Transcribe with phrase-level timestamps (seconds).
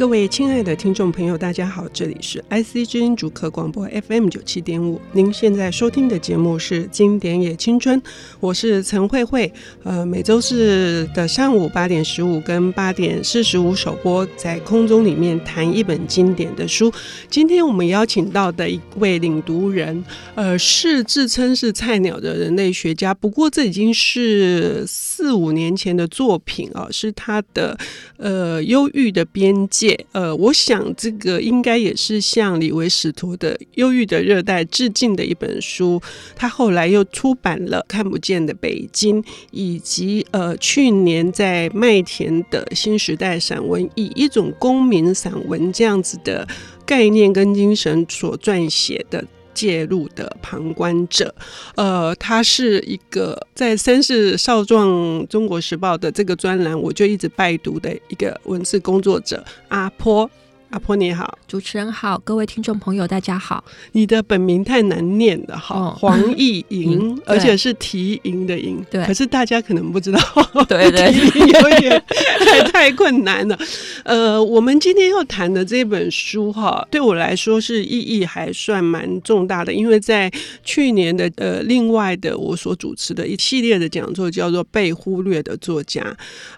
[0.00, 4.98] 各位亲爱的听众朋友，大家好，这里是 IC 之音主客广播 FM 九七点五。
[5.12, 8.00] 您现在收听的节目是《经典也青春》，
[8.40, 9.52] 我是陈慧慧。
[9.82, 16.90] 呃，每周四的上午八点十五跟八点四十五首播，在空中里面谈一本经典的书。
[17.28, 20.02] 今天我们邀请到的一位领读人，
[20.34, 27.78] 呃，是自称是菜鸟的人类学家，不过这已经是四五年前的作品啊，是他的
[28.16, 29.89] 呃忧郁的边界。
[30.12, 36.00] 呃，我想这个应该也是向李维史陀的《忧郁的热带》致敬的一本书。
[36.34, 46.46] 他后来又出版了《看不见的北京》，以及呃去年在麦田的新时代散文，以一种公民散文这样子的
[46.84, 49.24] 概念跟精神所撰写的。
[49.60, 51.34] 介入的旁观者，
[51.74, 60.30] 呃，他是一个在《三世少壮中国时报》的这个专栏，我就一直拜读的一个文字工作者阿坡。
[60.70, 63.64] 阿婆你好，主持人好，各位听众朋友大家好。
[63.90, 69.04] 你的本名太难念了哈，哦、黄义莹， 而且是提莹的莹，对。
[69.04, 70.20] 可是大家可能不知道，
[70.68, 71.12] 对 对，
[71.48, 72.00] 有点
[72.46, 73.58] 太太困难了。
[74.04, 80.30] 呃，我们今天要谈的这本书哈，对我来说是意义还算蛮重大的，因为在
[80.62, 86.00] 去年的呃，另外的我所主持的一系列的讲座叫做《被忽略的作家》，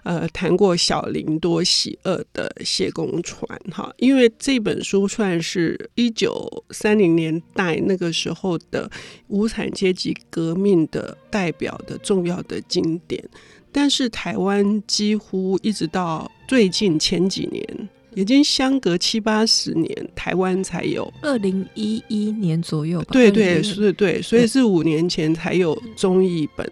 [0.03, 3.91] 呃，谈过小林多喜二的谢公传哈。
[4.03, 8.91] 因为这本书算是一九三零年代那个时候的
[9.29, 13.23] 无产阶级革命的代表的重要的经典，
[13.71, 23.07] 但是台湾几乎一直到最近前几年，已经相隔七八十年，台湾才有二零一一年左右吧？
[23.13, 26.69] 对对是，对，所以是五年前才有中译本。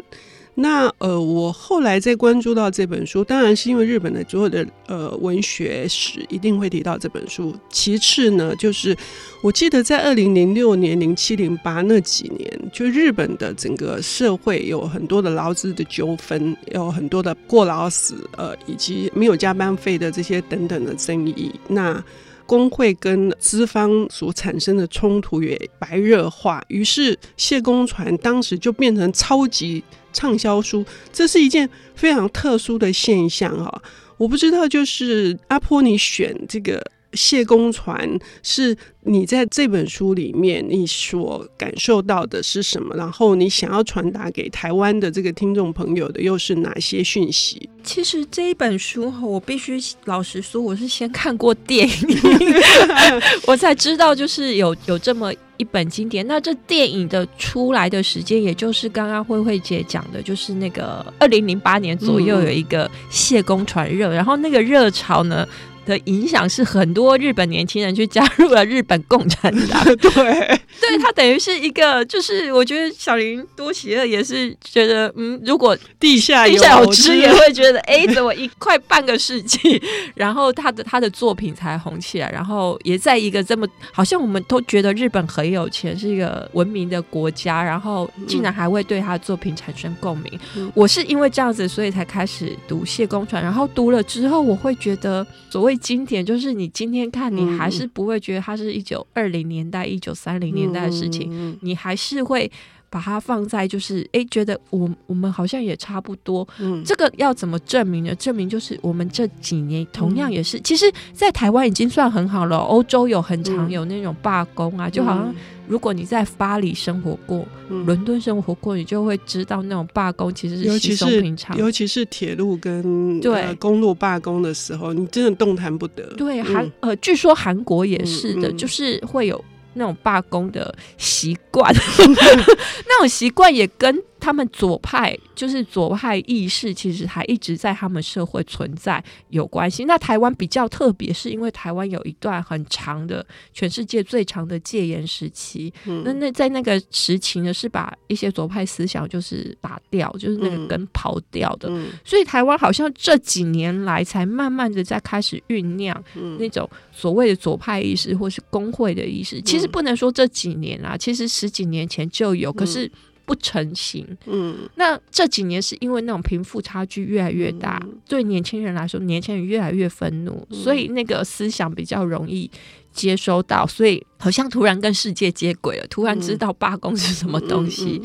[0.62, 7.56] 那呃，我后来在关注到这本书，当然是因为日本的所有的呃文学史一定会提到这本书。
[7.70, 8.96] 其次呢，就是
[9.41, 21.52] 我记得在二零零六年、零七、零八那几年，就日本的整个社会有很多的劳资的纠纷，有很多的过劳死，呃，以及没有加班费的这些等等的争议。
[21.68, 22.03] 那
[22.51, 29.81] 工会跟资方所产生的冲突也白热化，于是谢公船当时就变成超级。
[30.13, 33.81] 畅销书，这是一件非常特殊的现象哈。
[34.17, 38.09] 我不知道，就是阿坡，你选这个谢公传，
[38.44, 42.95] 是你在这本书里面你所感受到的是什么？
[42.95, 47.69] 然后你想要传达给台湾的这个听众朋友的又是哪些讯息？
[47.83, 52.17] 其实这一本书哈，我必须老实说，我是先看过电影，
[53.47, 55.33] 我才知道就是有有这么。
[55.57, 65.47] 一本经典，那这电影的出来的时间，也就是刚刚慧慧姐讲的，就是那个二零零八年左右有一个谢公传热，然后那个热潮呢，
[65.86, 79.81] 的影响是很多日本年轻人去加入了日本共产党， 对，对他等于是一个，就是我觉得小林多喜二也是觉得，嗯，如果地下地下有知也会觉得，哎，怎么一快半个世纪，
[80.14, 90.40] 然后他的他的作品才红起来，然后也在一个这么好像我们都觉得日本很有钱，是一个文明的国家，然后竟然还会对他的作品产生共鸣。
[90.56, 95.71] 嗯、我是因为这样子，所以才开始读谢公传，然后读了之后，我会觉得所谓。
[95.72, 102.52] 最经典就是你今天看，你还是不会觉得它是一九二零年代、一九三零年代的事情，嗯、你还是会
[102.91, 106.47] 把它放在就是哎，觉得我我们好像也差不多。
[106.59, 108.13] 嗯，这个要怎么证明呢？
[108.16, 112.57] 证明就是我们这几年同样也是，嗯、其实，在台湾已经算很好了。
[112.57, 115.34] 欧洲有很常有那种罢工啊，嗯、就好像。
[115.68, 121.56] 如果你在巴黎生活过，嗯、伦敦生活过，你就会知道那种罢工其实是稀松平常。
[121.56, 126.03] 尤其是铁路跟对、呃、公路罢工的时候，你真的动弹不得。
[126.18, 129.41] 对，韩、嗯、呃，据说韩国也是的，就是会有
[129.74, 131.74] 那种罢工的习惯，
[132.88, 134.04] 那种习惯也跟。
[134.22, 139.85] 他们左派就是左派意识，其实还一直在他们社会存在有关系。
[139.85, 145.73] 那台湾比较特别，是因为台湾有一段很长的全世界最长的戒严时期。
[145.88, 151.67] 嗯、那那在那个时期呢，是把一些左派思想就是打掉，就是那个根刨掉的。
[152.06, 156.03] 所以台湾好像这几年来才慢慢的在开始酝酿
[156.38, 159.40] 那种所谓的左派意识，或是工会的意识。
[159.40, 162.90] 嗯、其实不能说这几年啊，其实十几年前就有，可是。
[163.31, 172.51] 不成型，嗯，那这几年是因为那种贫富差距越来越大，嗯、对年轻人来说，年轻人越来越愤怒，嗯、所以那个思想比较容易
[172.91, 178.01] 接收到，所以好像突然跟世界接轨了，突然知道罢工是什么东西。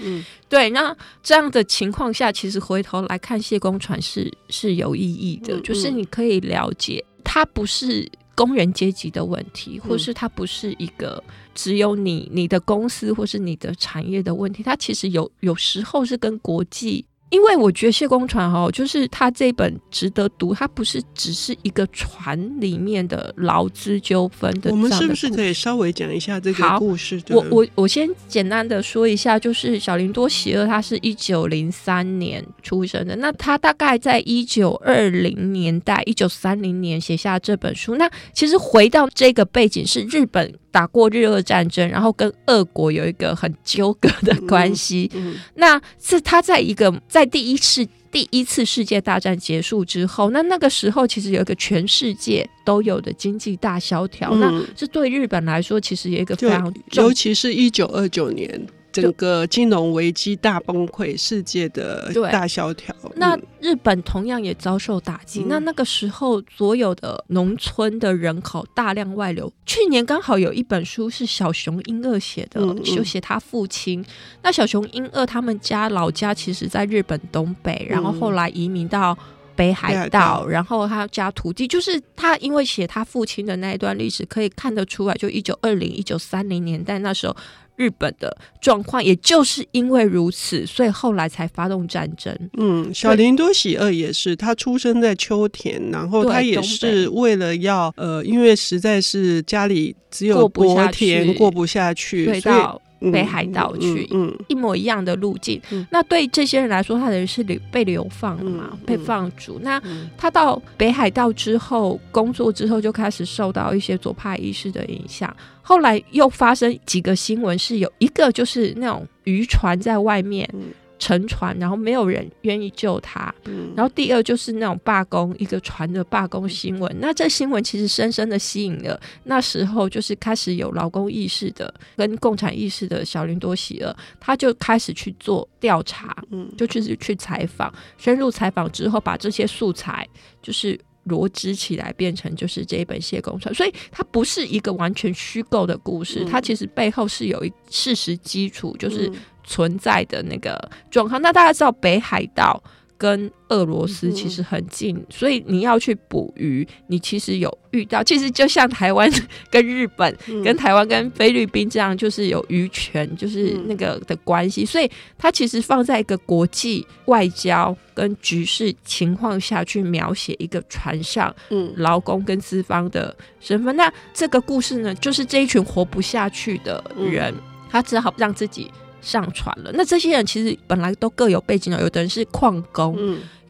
[0.48, 8.08] 对，那这样的情况下，其实回头来看谢公传是是有意义的，嗯、就是你可以了解，他不是。
[8.36, 11.20] 工人阶级的问题，或是它不是一个
[11.54, 17.04] 只有你你的公司或是你的产业的问题，它其实有有时候是跟国际。
[17.30, 24.70] 因为我觉得谢公船哈，就是他这本值得读，它不是只是一个船里面的劳资纠纷的。
[24.70, 27.20] 我们是不是可以稍微讲一下这个故事？
[27.30, 37.96] 我我我先简单的说一下，就是小林多喜二，他是一九零三年出生的，那他大概在一九二零年代，一九三零年写下这本书。
[37.96, 40.54] 那其实回到这个背景是日本。
[40.76, 45.10] 打过日俄战争，然后跟俄国有一个很纠葛的关系。
[45.14, 47.82] 嗯嗯、那是他在一个在第一次
[48.12, 58.66] 第一次世界大战结束之后，那那个时候其实有一个全世界都有的经济大萧条，嗯、那这对日本来说其实有一个非常重，尤其是一九二九年。
[59.02, 62.94] 整个金融危机大崩溃，世界的大萧条。
[63.16, 65.42] 那日本同样也遭受打击。
[65.42, 69.52] 嗯、那那个时候，所有的农村的人口大量外流。
[69.66, 74.04] 去年刚好有一本书是小熊英二写的，就写他父亲。
[74.42, 79.16] 那小熊英二他们家老家其实在日本东北，然后后来移民到
[79.54, 87.36] 北海道，嗯、然后他家土地就是他因为写他父亲的那一段历史，可以看得出来，就一九二零、一九三零年代那时候。
[87.76, 92.36] 日本的状况，也就是因为如此，所以后来才发动战争。
[92.58, 102.85] 嗯，小林多喜二也是，他出生在秋田，然后他也是为了要呃，因为实在是家里只有薄田，过不下去，所以。
[103.12, 105.60] 北海道去，嗯，一模一样的路径。
[105.70, 109.58] 嗯、那对这些人来说，他等于是流被流放了嘛，嗯、被放逐。
[109.62, 109.80] 那
[110.16, 115.34] 他到北海道之后工作之后，就开始受到一些左派意识的影响。
[115.62, 120.48] 后来又发生几个新闻，是有一个就是那种渔船在外面。
[120.96, 123.32] 嗯沉船，然后没有人愿意救他。
[123.44, 126.94] 嗯、然后第二就是那种罢工，一个船的罢工新闻。
[126.98, 140.08] 那这新闻其实深深的吸引了那时候就是开始有劳工意识的跟共产意识的小林多喜二，他就开始去做调查，嗯，就去去采访，深入采访之后，把这些素材
[140.42, 143.52] 就是罗织起来，变成就是这一本谢公传。
[143.54, 149.10] 所以它不是一个完全虚构的故事，嗯、它其实背后是有一事实基础，就是。
[149.48, 150.58] 存在的那个
[150.90, 152.60] 状况，那大家知道北海道
[152.98, 159.10] 跟俄罗斯其实很近，嗯、所以你要去捕鱼，你其实有遇到，其实就像台湾
[159.50, 171.34] 跟日本、嗯、跟台湾跟菲律宾这样，就是有渔权，就是那个的关系，嗯、所以它其实放在一个国际外交跟局势情况下去描写一个船上
[171.76, 173.74] 劳工跟资方的身份。
[173.74, 178.70] 嗯、那这个故事呢，就是这一群活不下去的人，嗯、他只好让自己。
[179.06, 182.98] 上船了，那这些人其实本来都各有背景的，有的人是矿工，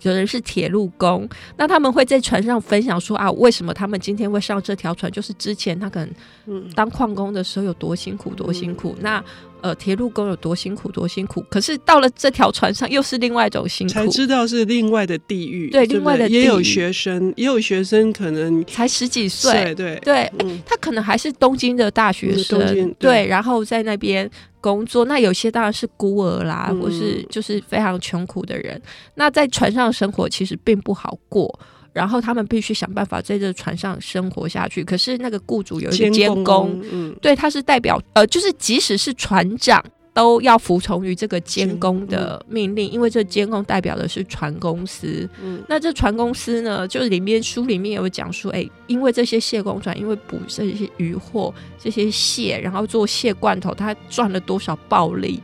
[0.03, 5.11] 有人是铁路工，那他们会在船上分享说啊，为什么他们今天会上这条船？
[5.11, 8.95] 就是之前他可能当矿工的时候有多辛苦，多辛苦。
[8.99, 9.25] 嗯、那
[9.63, 11.45] 呃，铁路工有多辛苦，多辛苦。
[11.51, 15.71] 可是到了这条船上，又是另外一种辛苦，才知道是另外的地狱。
[15.71, 16.29] 对，另外的。
[16.29, 20.31] 也有学生，也有学生可能才十几岁，对对，
[20.65, 24.31] 他可能还是东京的大学生，对，对，然后在那边。
[24.59, 28.81] 工作，那有些当然是孤儿啦，嗯、或是就是非常穷苦的人。
[29.15, 31.59] 那在船上生活其实并不好过，
[31.93, 34.85] 然后他们必须想办法在这船上生活下去。
[34.85, 39.85] 可是那个雇主有一个监工，嗯、对，他是代表呃，就是即使是船长。
[40.17, 45.29] 都要服从于这个监工的命令，因为这监工代表的是船公司。
[45.45, 55.39] 嗯，那这船公司呢，就是里面书里面有讲述，哎，因为这些蟹工船，因为捕这些渔获，这些蟹，然后做蟹罐头，他赚了多少暴利？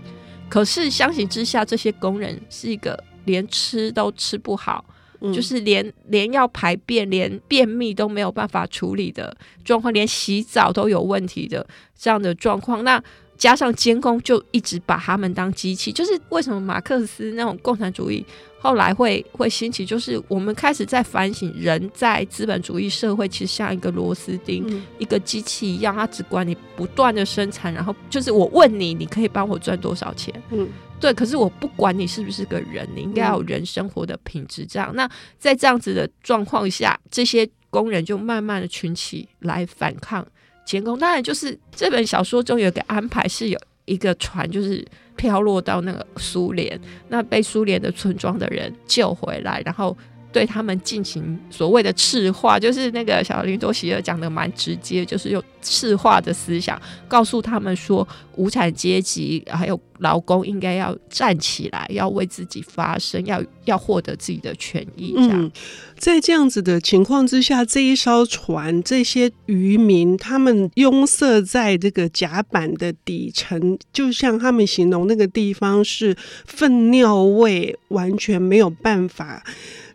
[0.49, 4.85] 可是相形之下，这些工人是一个连吃都吃不好，
[5.21, 11.67] 嗯、就是连连要排便，连便秘都没有办法处理的状况，连洗澡都有问题的
[11.99, 13.03] 这样的状况，那。
[13.39, 18.25] 加上监工就一直把他们当机器，就是为什么马克思那种共产主义
[18.61, 30.33] 后来会会兴起，就是我们开始在反省人在资本主义社会其实像一个螺丝钉、嗯、一个机器一样，它只管你不断的生产，然后就是我问你，你可以帮我赚多少钱？
[30.53, 30.69] 嗯，
[31.03, 34.65] 对，可是我不管你是不是个人，你应该要有人生活的品质。
[34.65, 40.25] 这样，嗯、那在这样子的状况下，这些工人就慢慢的群起来反抗。
[40.65, 49.99] 监工当然就是这本小说中有个安排，是有一个船就是飘落到那个苏联，那被苏联的村庄的人救回来，然后
[50.33, 58.07] 对他们进行所谓的赤化，就是那个小林多喜尔讲的蛮直接，就是用赤化的思想告诉他们说，
[58.37, 65.13] 无产阶级还有劳工应该要站起来，要为自己发声，要要获得自己的权益。
[65.17, 65.51] 这样，嗯，
[65.97, 79.43] 在这样子的情况之下，这一艘船，这些渔民，他们拥塞在这个甲板的底层，就像他们形容那个地方是粪尿味，完全没有办法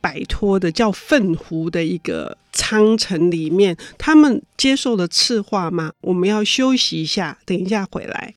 [0.02, 5.92] 摆脱的，叫粪湖的一个舱城里面，他们接受了赤化吗？
[6.02, 8.34] 我们要休息一下，等一下回来。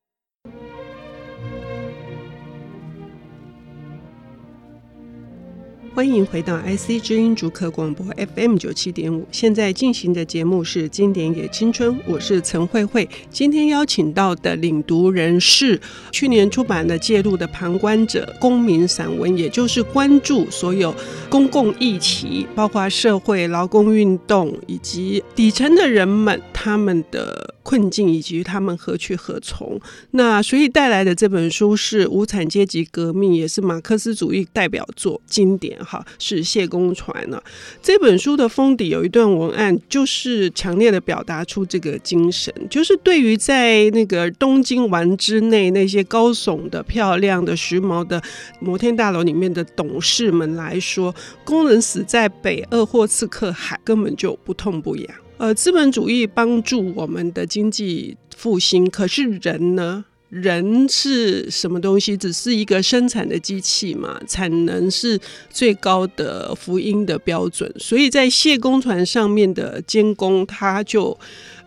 [5.92, 13.06] 欢迎回到 IC 知音竹科广播 FM 九七点五，现在进行的节目是《经典也青春》，我是陈慧慧。
[13.28, 15.78] 今天邀请到的领读人是
[16.12, 20.94] 去年出版的《介入的旁观者》公民散文，也就是关注所有
[21.28, 29.78] 公共议题，包括社会劳工运动以及底层的人们他们的困境以及他们何去何从。
[30.12, 35.79] 那所以带来的这本书是无产阶级革命，也是马克思主义代表作经典。
[35.84, 37.42] 好，是谢公传呢。
[37.82, 48.22] 这本书的封底有一段文案，就是强烈的表达出这个精神，就是对于在那个东京湾之内那些高耸的、漂亮的、时髦的
[48.60, 55.06] 摩天大楼里面的董事们来说，工人死在北鄂霍次克海根本就不痛不痒。
[55.38, 60.04] 呃，资本主义帮助我们的经济复兴，可是人呢？
[60.30, 62.16] 人是什么东西？
[62.16, 64.20] 只是一个生产的机器嘛？
[64.28, 65.20] 产能是
[65.50, 71.18] 最高的福音的标准，所以在谢工船上面的监工，他就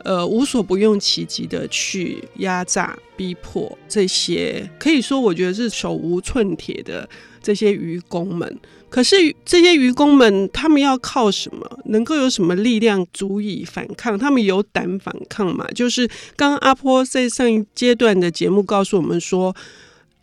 [0.04, 7.08] 呃无所不用其极的去压榨、逼迫这些，可以说我觉得是手无寸铁的
[7.42, 8.58] 这些渔工们。
[8.94, 11.80] 可是这些渔工们，他们要靠什么？
[11.86, 14.16] 能够有什么力量足以反抗？
[14.16, 15.68] 他们有胆反抗吗？
[15.74, 19.56] 就是刚刚阿波在上一阶段的节目告诉我们说，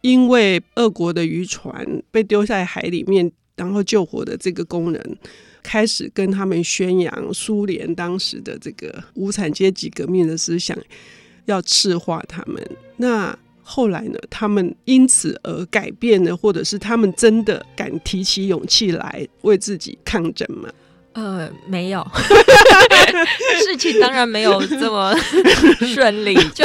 [0.03, 5.19] 因为俄国的渔船被丢在海里面，然后救活的这个工人，
[5.65, 10.79] 开始跟他们宣扬苏联当时的这个无产阶级革命的思想，
[11.47, 12.65] 要赤化他们。
[12.99, 13.37] 那
[13.71, 14.19] 后来呢？
[14.29, 20.69] 他们因此而改变了，或者是他们真的敢提起勇气来为自己抗争吗？
[21.12, 22.05] 呃，没有，
[23.65, 25.15] 事情当然没有这么
[25.95, 26.35] 顺利。
[26.55, 26.65] 就。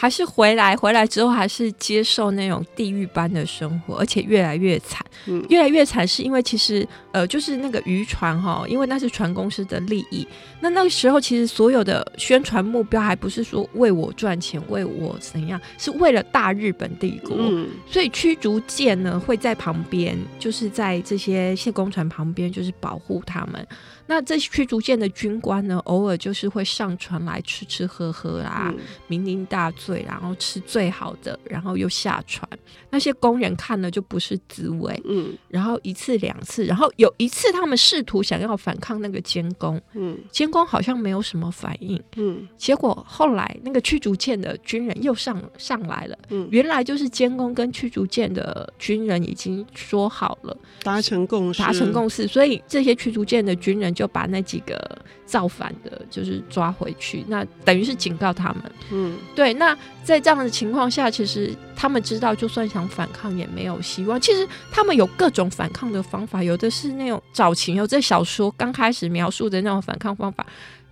[0.00, 10.26] 还是回来，回来之后还是接受那种地狱般的生活，而且越来越惨，嗯、越来越惨，是因为其实呃，就是那个渔船哈，因为那是船公司的利益。
[10.58, 17.36] 那那个时候，其实所有的宣传目标还不是说为我赚钱，为我怎样，是为了大日本帝国。
[17.38, 23.68] 嗯、所以驱逐舰呢会在旁边，就是在这些卸工船旁边，就是保护他们。
[24.10, 28.74] 那这驱逐舰的军官呢，偶尔就是会上船来吃吃喝喝啦，
[29.08, 32.44] 酩酊、嗯、大醉，然后吃最好的，然后又下船。
[32.90, 53.90] 那些工人看了就不是滋味，嗯，然后一次两次，然后有一次他们试图想要反抗那个监工，嗯，监工好像没有什么反应，嗯，结果后来那个驱逐舰的军人又上上来了，嗯，原来就是监工跟驱逐舰的军人已经说好了，达成共识，达成共识，所以这些驱逐舰的军人。
[54.00, 54.78] 就把那几个
[55.30, 58.62] 造反的，就是抓回去，那等于是警告他们。
[58.90, 59.54] 嗯，对。
[59.54, 64.20] 那在这样的情况下，其实他们知道，就算想反抗也没有希望。
[64.20, 70.44] 其实他们有各种反抗的方法，有的是那种早期有这小说刚开始描述的那种反抗方法，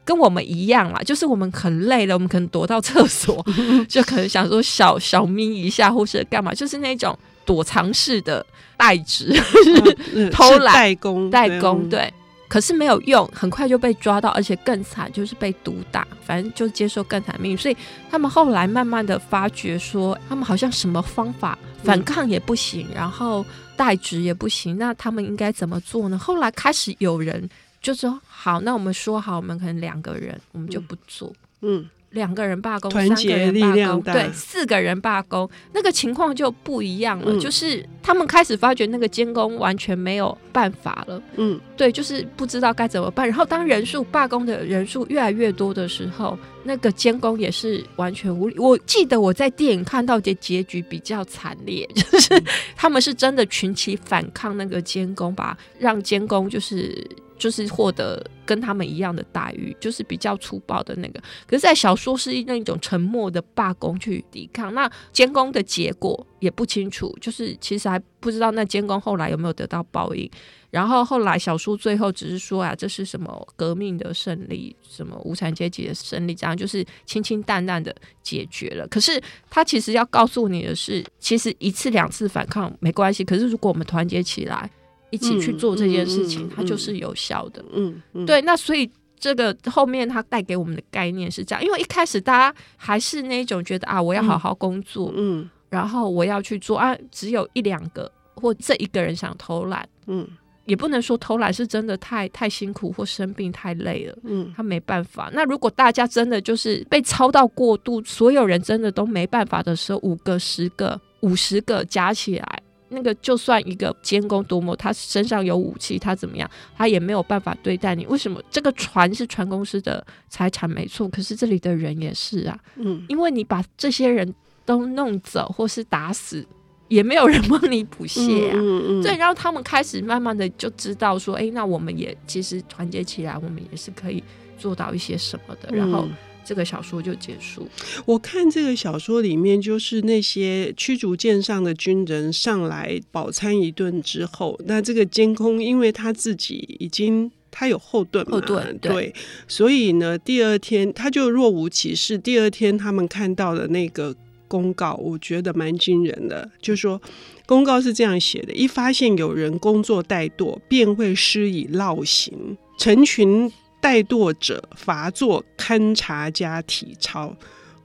[0.05, 1.01] 跟我们一样啦。
[1.05, 3.45] 就是我们很累了，我们可能躲到厕所，
[3.89, 9.43] 就可能想说小小眯一下，或是干嘛，就是那种躲藏式的代职、啊、
[10.31, 12.15] 偷懒代工、代工，对。
[12.49, 17.59] 可是没有用，很快就被抓到，而且更惨，就是被毒打，反正就接受更惨的命运。
[17.59, 17.77] 所以
[18.11, 23.45] 他们后来慢慢的发觉说，他们好像什么方法反抗也不行，嗯、然后
[23.77, 26.19] 代职也不行，那他们应该怎么做呢？
[26.19, 27.49] 后来开始有人
[27.83, 31.83] 就说，好，那我们说好，我们可能两个人，我们就不做，嗯。
[31.83, 37.33] 嗯两个人罢工，三个人罢工，对，四个人罢工，那个情况就不一样了。
[37.33, 41.23] 嗯、就是他们开始发觉那个监工完全没有办法了。
[41.37, 43.29] 嗯，对，就是不知道该怎么办。
[43.29, 48.59] 然后当人数罢工的人数越来越多的时候，那个监工也是完全无力。
[48.59, 52.43] 我记得我在电影看到的结局比较惨烈， 就是
[52.75, 57.07] 他们是真的群起反抗那个监工，吧让监工就是
[57.39, 58.25] 就是获得。
[58.49, 61.21] 跟他们一样的待遇，就是比较粗暴的那个。
[61.47, 70.31] 可是，在小说是那种沉默的罢工去抵抗，那监工的结果也不清楚，就是其实还不知道那监工后来有没有得到报应。
[70.71, 78.87] 然后后来小说最后只是说啊，这是什么革命的胜利，什么无产阶级的胜利，这样就是清清淡淡的解决了。
[78.89, 84.71] 可是他其实要告诉你的是，其实一次两次反抗没关系，可是如果我们团结起来，
[85.11, 87.65] 一起去做这件事情，它就是有效的。
[87.73, 88.41] 嗯，嗯对。
[88.43, 100.29] 那所以这个后面它带给我们的概念是这样，因为一开始大家还是那种觉得啊，我要好好工作，嗯，嗯然后我要去做啊，只有一两个或这一个人想偷懒，嗯。
[100.67, 105.31] 也不能说偷懒是真的太太辛苦或生病太累了，嗯，他没办法。
[105.33, 118.07] 那如果大家真的就是被操到过度，所有人真的都没办法的时候，五个、十个、五十个加起来，那个就算一个监工多么，他身上有武器，他怎么样，他也没有办法对待你。
[118.07, 118.43] 为什么？
[118.51, 126.47] 这个船是船公司的财产没错，可是这里的人也是啊，嗯，因为你把这些人都弄走或是打死。
[126.89, 134.25] 也没有人帮你补血啊，嗯嗯嗯、所以然后他们开始慢慢的就知道说，哎，那我们也其实团结起来，我们也是可以
[134.57, 135.69] 做到一些什么的。
[135.77, 136.09] 然后
[136.49, 137.69] 这个小说就结束。
[138.07, 149.15] 我看这个小说里面，就是那些驱逐舰上的军人上来饱餐一顿之后，那这个监控因为他自己已经他有后盾嘛，后盾对，对，
[149.47, 152.17] 所以呢，第二天他就若无其事。
[152.17, 154.17] 第二天他们看到的那个。
[154.51, 156.99] 公告我觉得蛮惊人的，就说
[157.45, 167.37] 公告是这样写的：一发现有人工作怠惰，便会施以烙刑，成群怠惰者罚做勘察加体操，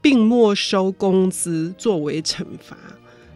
[0.02, 2.76] 并没收工资作为惩罚。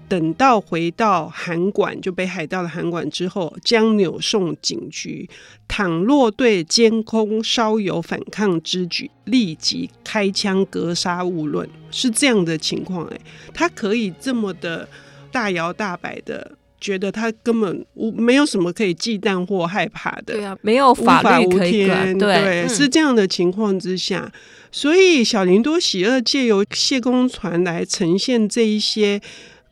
[0.09, 5.29] 等到回到函馆，就北海道的函馆之后，将扭送警局。
[5.69, 11.69] 倘若对监控稍有反抗之举，立即开枪格杀勿论。
[11.91, 13.21] 是这样的情况哎，
[13.53, 14.89] 他可以这么的
[15.31, 20.35] 大摇大摆的，觉得他根本无没有什么可以忌惮或害怕的。
[20.35, 22.19] 对啊，没有法律可以管。
[22.19, 24.31] 对，对嗯、是这样的情况之下，
[24.71, 29.21] 所以小林多喜二借由谢公船来呈现这一些。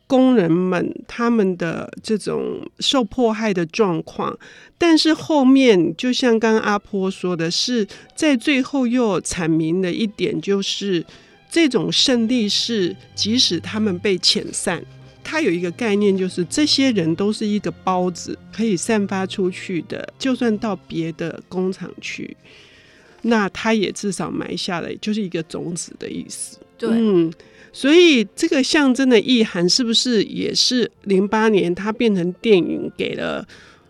[0.09, 4.39] 工人们他们的这种受迫害的状况，
[4.77, 11.05] 但是后面就像刚刚阿婆说的是，在最后又阐明了一点，就是
[11.51, 14.81] 这种胜利是即使他们被遣散，
[15.29, 22.37] 他有一个概念，就是这些人都是一个包子，可以散发出去的，就算到别的工厂去，
[23.23, 26.57] 那他也至少埋下了就是一个种子的意思。
[26.77, 26.89] 对。
[26.91, 27.31] 嗯
[27.73, 33.45] 所以这个象征的意涵是不是也是零八年它变成电影，给了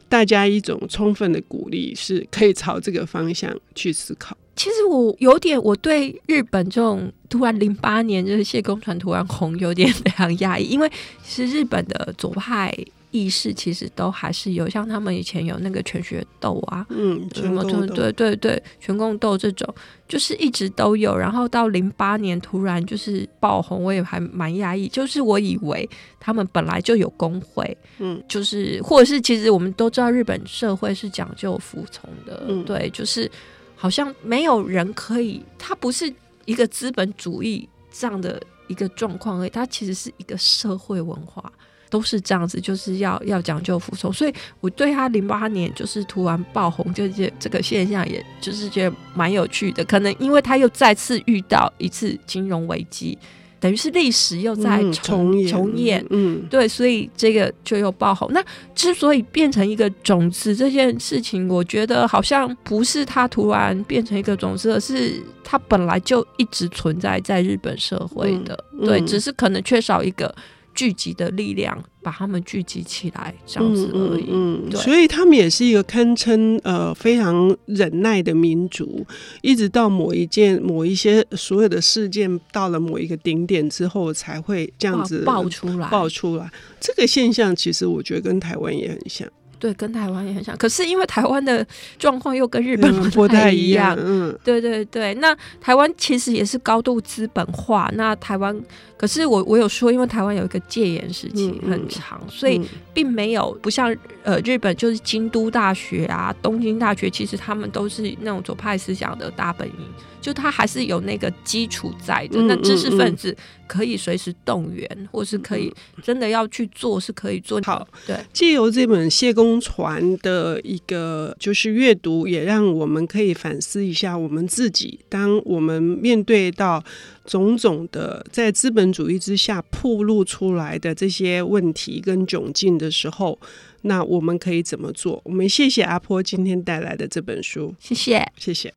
[0.09, 4.35] 大家一种充分的鼓励，是可以朝这个方向去思考？
[4.57, 10.91] 其实我有点，我对日本这种突然零八年就是谢公船突然红，有点非常压抑，因为
[11.23, 12.73] 其实日本的左派。
[13.09, 19.73] 意识其实都还是有，像他们以前有那个全学斗啊，嗯，什么对对对对，全共斗这种，
[20.09, 21.17] 就是一直都有。
[21.17, 24.89] 然后到零八年突然就是爆红，我也还蛮压抑。
[24.89, 25.89] 就是我以为
[26.19, 33.31] 他们本来就有工会，嗯，就是或者是其实我们都知道日本社会是讲究服从的，嗯，对，就是
[33.77, 36.13] 好像没有人可以，它不是
[36.43, 41.49] 一个资本主义这样的一个状况而已，它其实是一个社会文化。
[41.89, 49.85] 都是这样子，就是要要讲究服从，所以我对他零八年就是突然爆红，就这这个现象，也就是觉得蛮有趣的。
[49.85, 53.17] 可能因为他又再次遇到一次金融危机，
[53.59, 58.29] 等于是历史又在重、嗯、重演，嗯，对，所以这个就又爆红。
[58.31, 58.43] 那
[58.75, 70.33] 之所以变成一个种子这件事情，我觉得好像不是它突然变成一个种子，而是它本来就一直存在在日本社会的，对，只是可能缺少一个。
[70.77, 74.27] 聚集的力量，把他们聚集起来，这样子而已。
[74.29, 79.03] 嗯，所以他们也是一个堪称呃非常忍耐的民族，
[79.41, 85.87] 一直到某一件、某一些所有的事件到了某一个顶点之后，才会这样子爆出来。
[85.89, 86.47] 爆出来，
[86.79, 89.27] 这个现象其实我觉得跟台湾也很像。
[89.59, 90.55] 对，跟台湾也很像。
[90.55, 91.65] 可是因为台湾的
[91.97, 93.97] 状况又跟日本不太一样。
[93.99, 95.15] 嗯，对对对。
[95.15, 97.89] 那台湾其实也是高度资本化。
[97.95, 98.55] 那台湾
[98.97, 102.59] 可是我我有说，因为台湾有一个戒严时期很长，嗯嗯、所以
[102.93, 109.75] 并没有不像呃日本，就是京都大学啊、东京大学，其实他们都是那种左派思想的大本营，
[110.19, 112.39] 就他还是有那个基础在的。
[112.39, 113.35] 嗯、那知识分子
[113.67, 117.87] 可以随时动员，嗯、或是可以真的要去做，是可以做好。
[118.07, 126.83] 对，借由这本谢公传的一个就是阅读，也让我们可以反思一下我们自己，当我们面对到。
[127.27, 133.37] 种种的在资本主义之下暴露出来的这些问题跟窘境的时候，
[133.81, 135.21] 那我们可以怎么做？
[135.25, 138.73] 我们谢谢阿坡今天带来的这本书，谢谢，谢谢。